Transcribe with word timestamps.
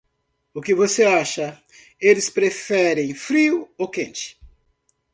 O 0.51 0.59
que 0.63 0.73
você 0.73 1.03
acha? 1.03 1.61
eles 1.99 2.27
preferem 2.27 3.13
frio 3.13 3.69
ou 3.77 3.87
quente? 3.87 4.35